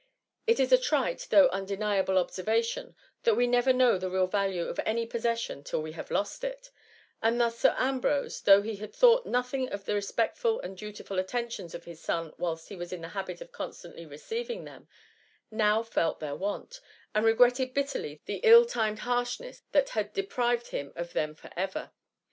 It 0.47 0.59
is 0.59 0.71
a 0.71 0.79
trite 0.79 1.27
though 1.29 1.47
undeniable 1.49 2.17
observation, 2.17 2.95
that 3.21 3.35
we 3.35 3.45
never 3.45 3.71
know 3.71 3.99
the 3.99 4.09
real 4.09 4.25
value 4.25 4.63
of 4.67 4.79
any 4.83 5.05
possession 5.05 5.63
till 5.63 5.79
we 5.83 5.91
have 5.91 6.09
lost 6.09 6.43
it; 6.43 6.71
and 7.21 7.39
thus 7.39 7.59
Sir 7.59 7.75
Ambrose, 7.77 8.41
though 8.41 8.63
he 8.63 8.77
had 8.77 8.95
thought 8.95 9.27
nothing 9.27 9.69
of 9.69 9.85
the 9.85 9.93
respectful 9.93 10.59
and 10.61 10.75
dutiful 10.75 11.19
attentions 11.19 11.75
of 11.75 11.83
his 11.85 11.99
son, 12.01 12.33
whilst 12.39 12.69
he 12.69 12.75
was 12.75 12.91
in 12.91 13.01
the 13.01 13.09
habit 13.09 13.41
of 13.41 13.51
constantly 13.51 14.07
re« 14.07 14.17
ceiving 14.17 14.63
tliem, 14.63 14.87
now 15.51 15.83
felt 15.83 16.19
their 16.19 16.35
want, 16.35 16.81
and 17.13 17.23
regretted 17.23 17.71
bitterly 17.75 18.19
the 18.25 18.37
ill 18.41 18.65
timed 18.65 18.97
harshness 19.01 19.61
that 19.71 19.89
had 19.89 20.15
depriv 20.15 20.61
ed 20.61 20.67
him 20.69 20.91
of 20.95 21.13
them 21.13 21.35
for 21.35 21.51
ever. 21.55 21.91